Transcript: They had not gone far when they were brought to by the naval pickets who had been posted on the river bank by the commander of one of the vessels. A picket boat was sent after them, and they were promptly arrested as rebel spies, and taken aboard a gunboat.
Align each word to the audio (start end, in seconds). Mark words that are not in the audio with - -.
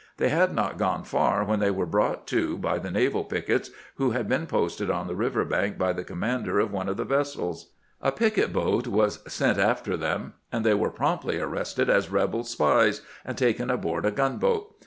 They 0.17 0.29
had 0.29 0.55
not 0.55 0.79
gone 0.79 1.03
far 1.03 1.43
when 1.43 1.59
they 1.59 1.69
were 1.69 1.85
brought 1.85 2.25
to 2.29 2.57
by 2.57 2.79
the 2.79 2.89
naval 2.89 3.23
pickets 3.23 3.69
who 3.97 4.09
had 4.09 4.27
been 4.27 4.47
posted 4.47 4.89
on 4.89 5.05
the 5.05 5.13
river 5.13 5.45
bank 5.45 5.77
by 5.77 5.93
the 5.93 6.03
commander 6.03 6.59
of 6.59 6.71
one 6.73 6.89
of 6.89 6.97
the 6.97 7.05
vessels. 7.05 7.69
A 8.01 8.11
picket 8.11 8.51
boat 8.51 8.87
was 8.87 9.19
sent 9.31 9.59
after 9.59 9.95
them, 9.95 10.33
and 10.51 10.65
they 10.65 10.73
were 10.73 10.89
promptly 10.89 11.37
arrested 11.39 11.87
as 11.87 12.09
rebel 12.09 12.43
spies, 12.43 13.01
and 13.23 13.37
taken 13.37 13.69
aboard 13.69 14.07
a 14.07 14.11
gunboat. 14.11 14.73